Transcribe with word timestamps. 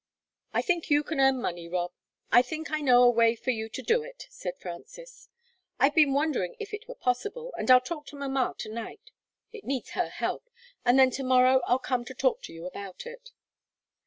"I 0.51 0.63
think 0.63 0.89
you 0.89 1.03
can 1.03 1.19
earn 1.19 1.39
money, 1.39 1.67
Rob; 1.69 1.91
I 2.31 2.41
think 2.41 2.71
I 2.71 2.81
know 2.81 3.03
a 3.03 3.09
way 3.11 3.35
for 3.35 3.51
you 3.51 3.69
to 3.69 3.83
do 3.83 4.01
it," 4.01 4.25
said 4.31 4.57
Frances. 4.57 5.29
"I've 5.79 5.93
been 5.93 6.11
wondering 6.15 6.55
if 6.59 6.73
it 6.73 6.87
were 6.87 6.95
possible, 6.95 7.53
and 7.55 7.69
I'll 7.69 7.79
talk 7.81 8.07
to 8.07 8.15
mamma 8.15 8.55
to 8.57 8.73
night 8.73 9.11
it 9.51 9.63
needs 9.63 9.91
her 9.91 10.09
help 10.09 10.49
and 10.83 10.97
then 10.97 11.11
to 11.11 11.23
morrow 11.23 11.61
I'll 11.67 11.77
come 11.77 12.03
to 12.05 12.15
talk 12.15 12.41
to 12.45 12.51
you 12.51 12.65
about 12.65 13.05
it." 13.05 13.29